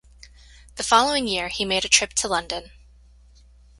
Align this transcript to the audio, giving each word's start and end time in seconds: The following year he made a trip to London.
The 0.77 0.83
following 0.83 1.27
year 1.27 1.49
he 1.49 1.63
made 1.63 1.85
a 1.85 1.87
trip 1.87 2.13
to 2.13 2.27
London. 2.27 2.71